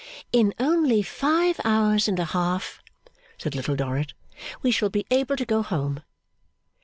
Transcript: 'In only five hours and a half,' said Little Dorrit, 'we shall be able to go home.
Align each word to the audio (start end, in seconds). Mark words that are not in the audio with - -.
'In 0.33 0.51
only 0.57 1.03
five 1.03 1.61
hours 1.63 2.07
and 2.07 2.17
a 2.19 2.25
half,' 2.25 2.81
said 3.37 3.53
Little 3.53 3.75
Dorrit, 3.75 4.13
'we 4.63 4.71
shall 4.71 4.89
be 4.89 5.05
able 5.11 5.35
to 5.37 5.45
go 5.45 5.61
home. 5.61 6.01